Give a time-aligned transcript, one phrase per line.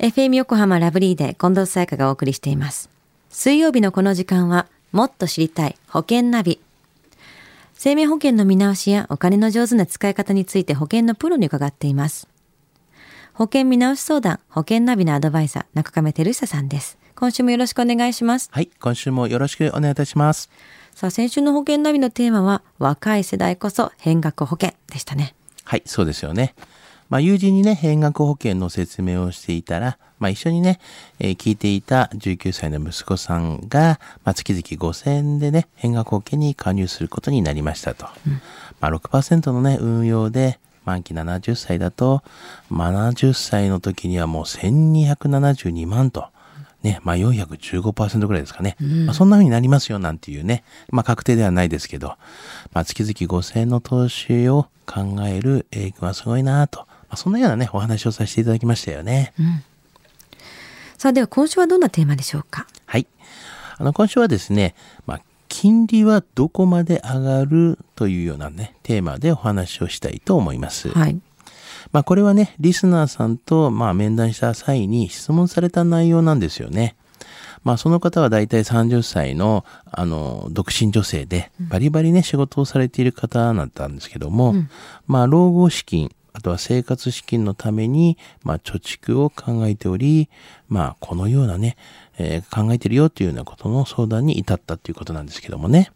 [0.00, 2.88] FM 横浜ラブリーで近藤沙耶香がお送りしています。
[3.28, 6.58] 水曜日のこの時間は、もっと知りたい保険ナビ。
[7.74, 12.28] 生命保険の見直しやお金の上手な使い方について保険のプロに伺っています。
[13.34, 16.96] 保険見直し相談、保険ナビのアドバイザー、中亀照久さんです。
[17.14, 18.48] 今週もよろしくお願いします。
[18.52, 20.48] はい、今週もよろしくお願いいたします。
[20.94, 25.34] さあ、先週の保険ナビのテーマは、若い世代こそ変額保険でしたね。
[25.64, 26.54] はい、そうですよね。
[27.10, 30.78] まあ、友人にね、変額保険の説明をしていたら、まあ、一緒にね、
[31.18, 38.06] えー聞いていた19歳の息子さんが、まあ、月々5000円でね、変額保険に加入することになりましたと。
[38.80, 42.22] まあ、6%のね、運用で、満期70歳だと、
[42.70, 46.26] 70歳の時にはもう1272万と。
[46.82, 48.76] ね、まあ415%ぐらいですかね。
[49.04, 50.64] まあ、そんな風になりますよなんていうね。
[50.88, 52.14] まあ確定ではないですけど、
[52.72, 56.86] まあ月々5000円の投資を考える英君はすごいなと。
[57.10, 59.34] まあそんなようなね、お話をさせていただきましたよね。
[60.96, 62.66] さあ、では今週はどんなテーマでしょうか？
[62.86, 63.06] はい。
[63.76, 64.74] あの、今週はですね、
[65.06, 70.88] まあ、金利はどこまで上がるというようなね、テーマでお話をしたいと思います。
[70.90, 71.20] はい。
[71.92, 76.94] まあこれはね、リスナーさんとまあ面談した際に質問された内容なんですよね。
[77.64, 84.54] まあその方はだいたい30歳のあの独身女性でバリバリね仕事をされている方だったんですけども、
[85.06, 90.28] まあ老後資金、あとは生活資金のためにまあ貯蓄を考えており、
[90.68, 91.76] まあこのようなね、
[92.18, 95.92] えー考えてるよっていうようなことの相談に至ったっていうことなんですけどもね。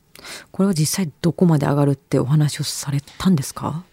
[0.52, 3.84] これは実際どこまで上がるってお話をされたんですか？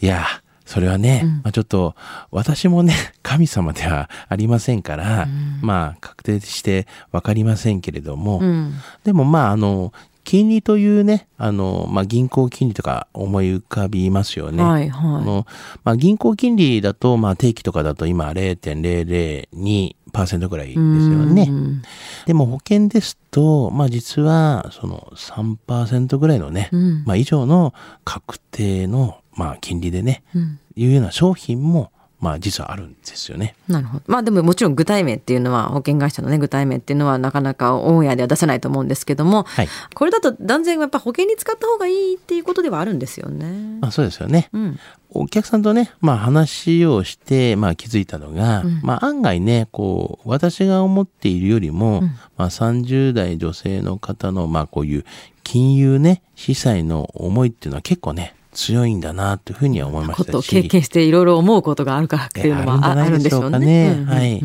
[0.00, 0.24] いや、
[0.66, 1.94] それはね、まあ、ちょっと、
[2.30, 5.26] 私もね、神様ではありませんから、
[5.62, 8.74] まあ、確定してわかりませんけれども、うん。
[9.02, 9.94] でもまあ、あの、
[10.28, 14.62] 金利というね、あの、まあ、銀行金利とか思い浮かびますよね。
[14.62, 15.46] はいあはの、
[15.84, 20.74] まあ、銀行金利だと、まあ、定期とかだと今0.002%ぐらいい。
[20.74, 20.84] ですよ
[21.24, 21.46] ね。
[21.48, 21.82] うん
[22.26, 27.72] でも保険ですと、まあ実はその3%ぐらいのね、うんまあ以上の
[28.04, 33.54] 確定の、まあ金利でね、うんいうような商品も、まあ実はあるんですよね。
[33.68, 34.04] なるほど。
[34.06, 39.68] まあでももちろん具体名っていうのは保険会社のね具体名っていうのはなかなかオンエアでは出せないと思うんですけども、はい。
[39.94, 43.78] これだと断然やっぱ保険に使った方がいいっていうことではあるんですよね。
[43.80, 44.48] まあそうですよね。
[44.52, 44.78] うん。
[45.10, 52.02] お客さんとね、まあ話をして、まあ気づいたのが、まあ案外ね、こう、私が思っているよりも、
[52.36, 55.04] まあ30代女性の方の、まあこういう
[55.44, 60.48] 金融ね、司祭の思いっていうのは結構ね、強いんだなというふうには思いましたし。
[60.48, 63.58] 経験していろいろ思うことがあるからっていうのはああるんでしょうね。
[63.58, 63.90] ね。
[63.90, 64.42] うんうんうんはい。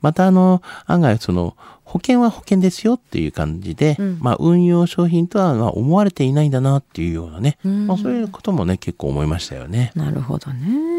[0.00, 9.92] また、あの、案外、その、保険は保険ですよっていう感じで、うんまあ、運用商品とはまあ思われていないんだなっていうようなね、うんまあ、そういうこともね、結構思いましたよね。
[9.94, 10.95] なるほどね。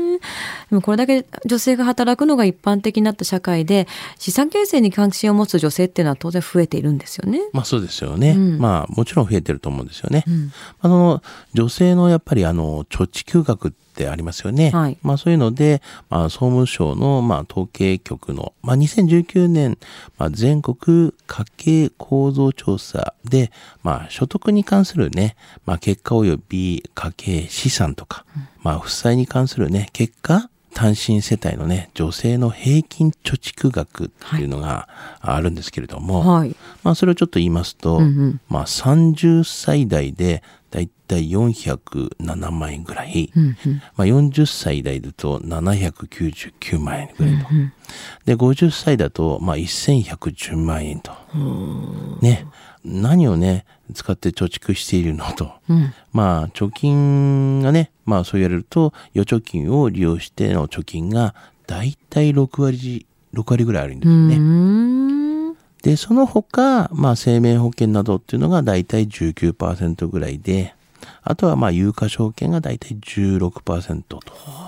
[0.69, 7.39] でもこれだけ女性が働くのが一般的になった社会で資産形成に関心を持つ女性っていうのは当然増えているんですよね。
[7.53, 8.31] まあそうですよね。
[8.31, 10.23] うんまあもちろん増えてると思うんですよね。
[10.27, 11.21] うんあの、
[11.53, 14.69] 女性のやっぱりあの、貯蓄額ってありますよね。
[14.69, 19.77] はいまあそういうので、まあ総務省のまあ統計局の、まあ2019年、
[20.17, 23.51] まあ全国家計構造調査で、
[23.83, 25.35] まあ所得に関するね、
[25.65, 28.25] まあ結果及び家計資産とか、
[28.67, 34.89] まあ負債に関するね、結果、単身世帯のね、女性の平均貯蓄額っていうのが
[35.21, 36.53] あるんですけれども、はい。
[36.83, 47.45] まあそれをちょっと言いますと、うんうんまあ30歳代でだいたい407万円ぐらい、うんうんまあ40歳代だと799万円ぐらいと。
[48.25, 51.13] で、50歳だとまあ1110万円と。
[52.19, 52.45] ね。
[52.83, 55.51] 何をね、使って貯蓄しているのと。
[55.69, 61.35] うんまあ貯金がね、まあそう言われると預貯金を利用しての貯金が
[61.67, 65.55] だいたい6割、6割ぐらいあるんですよね。
[65.83, 70.73] で、その他、まあ、生命保険などっていうのがだいたい19%ぐらいで、
[71.23, 74.19] あとはまあ、有価証券がだいたい16%と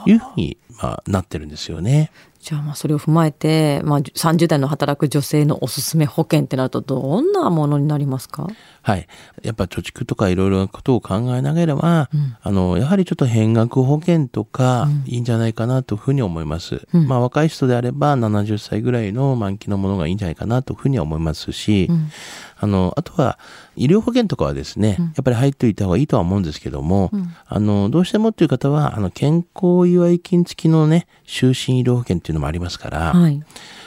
[0.05, 2.11] いうふうに、まあ、なってるんですよね。
[2.39, 8.47] じゃあまあそれを踏まえて、まあ、30代の働く女性のおすすめ保険ってなるとどんなものになりますか？
[8.81, 9.07] はい。
[9.43, 12.09] やっぱ貯蓄とかいろいろなことを考えながらは、
[12.41, 16.87] あの、やはりちょっと変額保険とかいいんじゃないかなというふうに思います。
[16.93, 17.07] うん。
[17.07, 22.09] まあ若い人であれば70歳ぐらいの満期のものがいいんじゃないかなというふうには思いますし、ん
[22.59, 23.39] あの、あとは
[23.75, 27.11] 医療保険とかはですね、やっぱり入っておいた方がいいとは思うんですけども、
[27.47, 33.41] あの、どうしてもっていう方は、あの、健康祝い金付きのね、就寝医療保険っていうのもありますから、はい。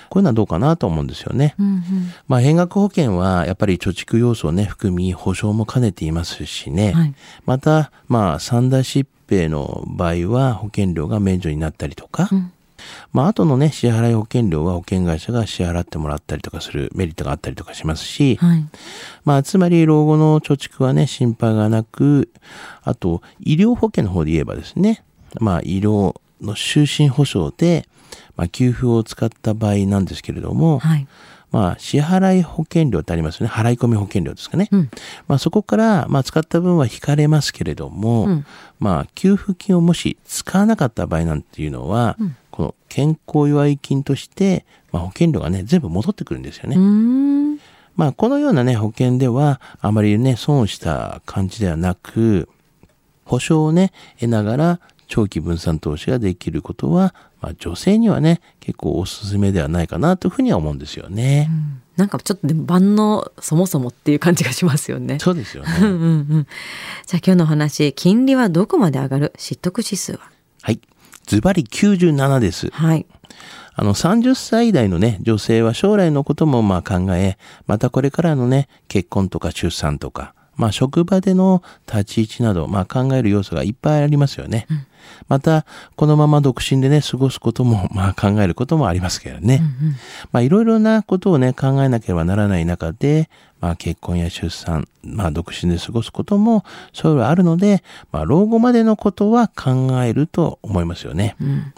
[0.09, 1.55] こういうのはどうかなと思うんですよね。
[1.59, 1.83] うんうん
[2.29, 6.93] まあ、変額保険はやっぱり貯蓄要素をね、含み、保証も兼ねていますしね。
[6.93, 7.15] はい
[7.47, 12.53] また、まあ、三大疾病の場合は保険料が免除になったりとか、うん
[13.13, 18.67] まあ、後のね、支払い保険料は保険会社が支払ってもらったりとかするメリットがあったりとかしますし、はい。
[19.25, 22.31] まあ、つまり老後の貯蓄はね、心配がなく、
[22.83, 25.05] あと、医療保険の方で言えばですね、
[25.41, 27.87] まあ、医療の就寝保障で、
[28.37, 31.07] まあ、給付を使った場合なんですけれども、はい。
[31.53, 33.53] まあ、支払い保険料ってありますよね。
[33.53, 34.69] 払い込み保険料ですかね。
[34.73, 34.91] うん。
[35.29, 38.47] まあ、そこから、まあ、使った分は引かれますけれども、うん
[38.81, 47.59] まあ、給付金をもし使わなかった場合なんていうのは、うんこの健康祝い金として、まあ、保険料がね、全部戻ってくるんですよね。
[47.97, 52.49] まあ、このようなね、保険では、あまりね、損をした感じではなく、
[53.25, 53.91] 保証をね、
[54.21, 61.51] 得ながら、長期分散投資ができることは、まあ、女性にはね、結構おすすめではないかなというふうには思うんですよね。
[61.97, 65.19] なんかちょっとでも万能そもそもっていう感じがしますよね。
[65.19, 65.71] そうですよね。
[65.83, 65.95] うんうんう
[66.39, 66.47] ん。
[67.07, 69.33] じゃあ今日のお話、金利はどこまで上がる？
[69.37, 70.21] 知得指数は？
[70.63, 70.81] はい。
[71.27, 72.71] ズバリ97です。
[72.71, 73.05] はい。
[73.75, 84.67] あの、30歳代のね、女性は将来のこともまあ考え、またこれからのね、結婚とか出産とか、まあ職場での立ち位置など、まあ考える要素がいっぱいありますよね。
[85.29, 85.65] また、
[85.97, 89.63] このまま独身でね、過ごすことも、まあ考えることもありますけどね。
[90.31, 93.29] まあいろいろなことをね、考えなければならない中で、
[93.61, 101.37] まあ結婚や出産、まあ独身で過ごすことも、そういうのあるので、まあ老後までのことは考えると思いますよね。
[101.41, 101.75] うん。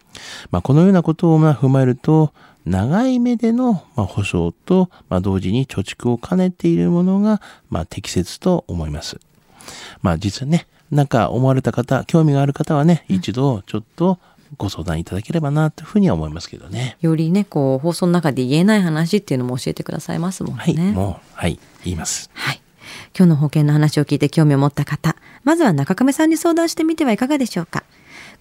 [0.50, 2.32] まあ、このようなことをまあ踏まえると、
[2.64, 7.40] 長い目でのまあ保証と、まあ、同時に貯蓄を兼ねているものが、
[7.70, 9.18] まあ、適切と思います。
[10.02, 14.18] まあ、実はね、なんか思われた方、興味がある方はね、一度ちょっと
[14.56, 16.96] ご相談いただければな、というふうには思いますけどね。
[17.00, 20.60] よりね、こう、放送の中で言えない話っていうのも教えてくださいますもんね。
[20.60, 22.30] はい、もう、はい、言います。
[22.34, 22.60] はい。
[23.16, 27.84] 今日の保険の話を聞いて興味を持った方、まずは中亀さんに相談してみてはいかがでしょうか。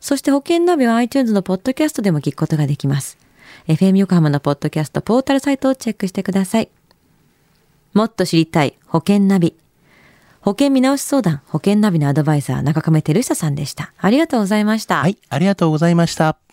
[0.00, 3.18] そして保険ナビは iTunes のポッドキャストでも聞くことができます。
[3.66, 6.70] FM 横浜のポッドキャストポータルサイトをチェックしてください。
[7.94, 9.54] もっと知りたい保険ナビ。
[10.40, 13.92] 保険見直し相談、保険ナビのアドバイザー、中亀照久さんでした。
[13.98, 15.00] ありがとうございました。
[15.00, 16.47] はい、ありがとうございました。